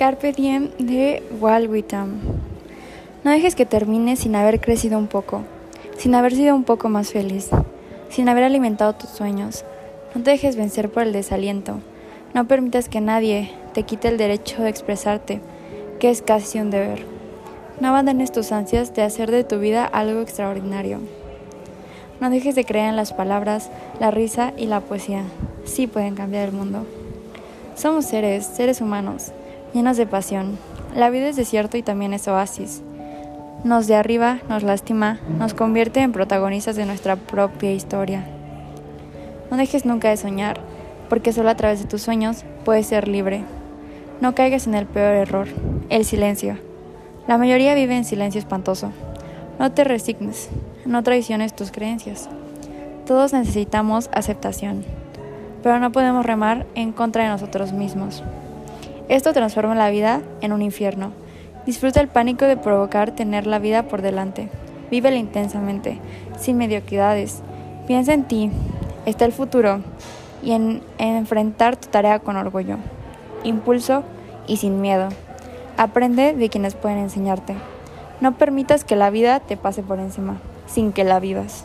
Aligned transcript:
Carpe 0.00 0.32
Diem 0.32 0.70
de 0.78 1.22
Walt 1.42 1.68
Whitman. 1.68 2.22
No 3.22 3.32
dejes 3.32 3.54
que 3.54 3.66
termine 3.66 4.16
sin 4.16 4.34
haber 4.34 4.58
crecido 4.58 4.96
un 4.96 5.08
poco, 5.08 5.42
sin 5.98 6.14
haber 6.14 6.32
sido 6.32 6.56
un 6.56 6.64
poco 6.64 6.88
más 6.88 7.12
feliz, 7.12 7.50
sin 8.08 8.30
haber 8.30 8.44
alimentado 8.44 8.94
tus 8.94 9.10
sueños. 9.10 9.66
No 10.14 10.22
te 10.22 10.30
dejes 10.30 10.56
vencer 10.56 10.90
por 10.90 11.02
el 11.02 11.12
desaliento. 11.12 11.80
No 12.32 12.48
permitas 12.48 12.88
que 12.88 13.02
nadie 13.02 13.50
te 13.74 13.82
quite 13.82 14.08
el 14.08 14.16
derecho 14.16 14.62
de 14.62 14.70
expresarte, 14.70 15.42
que 15.98 16.08
es 16.08 16.22
casi 16.22 16.60
un 16.60 16.70
deber. 16.70 17.04
No 17.78 17.88
abandones 17.88 18.32
tus 18.32 18.52
ansias 18.52 18.94
de 18.94 19.02
hacer 19.02 19.30
de 19.30 19.44
tu 19.44 19.58
vida 19.58 19.84
algo 19.84 20.22
extraordinario. 20.22 20.98
No 22.22 22.30
dejes 22.30 22.54
de 22.54 22.64
creer 22.64 22.88
en 22.88 22.96
las 22.96 23.12
palabras, 23.12 23.70
la 24.00 24.10
risa 24.10 24.54
y 24.56 24.64
la 24.64 24.80
poesía. 24.80 25.24
Sí 25.66 25.86
pueden 25.86 26.14
cambiar 26.14 26.48
el 26.48 26.54
mundo. 26.54 26.86
Somos 27.74 28.06
seres, 28.06 28.46
seres 28.46 28.80
humanos, 28.80 29.32
llenos 29.72 29.96
de 29.96 30.06
pasión. 30.06 30.58
La 30.94 31.10
vida 31.10 31.28
es 31.28 31.36
desierto 31.36 31.76
y 31.76 31.82
también 31.82 32.12
es 32.12 32.26
oasis. 32.28 32.82
Nos 33.64 33.86
de 33.86 33.94
arriba, 33.94 34.38
nos 34.48 34.62
lastima, 34.62 35.20
nos 35.38 35.54
convierte 35.54 36.00
en 36.00 36.12
protagonistas 36.12 36.76
de 36.76 36.86
nuestra 36.86 37.16
propia 37.16 37.72
historia. 37.72 38.24
No 39.50 39.56
dejes 39.56 39.84
nunca 39.84 40.08
de 40.08 40.16
soñar, 40.16 40.60
porque 41.08 41.32
solo 41.32 41.50
a 41.50 41.56
través 41.56 41.80
de 41.80 41.88
tus 41.88 42.02
sueños 42.02 42.44
puedes 42.64 42.86
ser 42.86 43.06
libre. 43.06 43.44
No 44.20 44.34
caigas 44.34 44.66
en 44.66 44.74
el 44.74 44.86
peor 44.86 45.14
error, 45.14 45.48
el 45.88 46.04
silencio. 46.04 46.58
La 47.26 47.36
mayoría 47.36 47.74
vive 47.74 47.96
en 47.96 48.04
silencio 48.04 48.38
espantoso. 48.38 48.92
No 49.58 49.72
te 49.72 49.84
resignes, 49.84 50.48
no 50.86 51.02
traiciones 51.02 51.54
tus 51.54 51.70
creencias. 51.70 52.28
Todos 53.06 53.32
necesitamos 53.32 54.08
aceptación, 54.12 54.84
pero 55.62 55.78
no 55.80 55.92
podemos 55.92 56.24
remar 56.24 56.66
en 56.74 56.92
contra 56.92 57.24
de 57.24 57.28
nosotros 57.28 57.72
mismos. 57.72 58.22
Esto 59.10 59.32
transforma 59.32 59.74
la 59.74 59.90
vida 59.90 60.22
en 60.40 60.52
un 60.52 60.62
infierno. 60.62 61.10
Disfruta 61.66 62.00
el 62.00 62.06
pánico 62.06 62.44
de 62.44 62.56
provocar 62.56 63.10
tener 63.10 63.44
la 63.44 63.58
vida 63.58 63.88
por 63.88 64.02
delante. 64.02 64.48
Vívela 64.88 65.16
intensamente, 65.16 65.98
sin 66.38 66.56
mediocridades. 66.56 67.42
Piensa 67.88 68.14
en 68.14 68.22
ti, 68.22 68.52
está 69.06 69.24
el 69.24 69.32
futuro 69.32 69.80
y 70.44 70.52
en, 70.52 70.80
en 70.98 71.16
enfrentar 71.16 71.74
tu 71.74 71.88
tarea 71.88 72.20
con 72.20 72.36
orgullo, 72.36 72.76
impulso 73.42 74.04
y 74.46 74.58
sin 74.58 74.80
miedo. 74.80 75.08
Aprende 75.76 76.32
de 76.32 76.48
quienes 76.48 76.76
pueden 76.76 76.98
enseñarte. 76.98 77.56
No 78.20 78.38
permitas 78.38 78.84
que 78.84 78.94
la 78.94 79.10
vida 79.10 79.40
te 79.40 79.56
pase 79.56 79.82
por 79.82 79.98
encima, 79.98 80.36
sin 80.68 80.92
que 80.92 81.02
la 81.02 81.18
vivas. 81.18 81.64